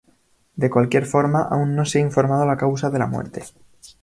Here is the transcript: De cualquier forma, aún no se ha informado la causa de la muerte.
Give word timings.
De 0.55 0.71
cualquier 0.71 1.05
forma, 1.05 1.43
aún 1.43 1.75
no 1.75 1.85
se 1.85 1.99
ha 1.99 2.01
informado 2.01 2.43
la 2.47 2.57
causa 2.57 2.89
de 2.89 2.97
la 2.97 3.05
muerte. 3.05 3.43